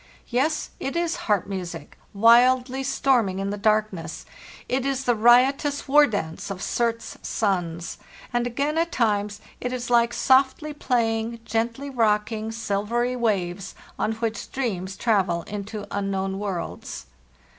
Yes, 0.29 0.71
it 0.79 0.95
is 0.95 1.15
harp 1.29 1.45
music, 1.45 1.95
wildly 2.11 2.81
storming 2.81 3.37
in 3.37 3.51
the 3.51 3.55
darkness; 3.55 4.25
it 4.67 4.83
is 4.83 5.03
the 5.03 5.13
riotous 5.13 5.87
war 5.87 6.07
dance 6.07 6.49
of 6.49 6.63
Surt's 6.63 7.19
sons. 7.21 7.99
And 8.33 8.47
again 8.47 8.79
at 8.79 8.91
times 8.91 9.41
it 9.59 9.71
is 9.71 9.91
like 9.91 10.11
softly 10.11 10.73
playing, 10.73 11.39
gently 11.45 11.91
rocking, 11.91 12.51
silvery 12.51 13.15
waves, 13.15 13.75
on 13.99 14.13
which 14.13 14.51
dreams 14.51 14.97
travel 14.97 15.43
into 15.43 15.85
unknown 15.91 16.39
worlds. 16.39 17.05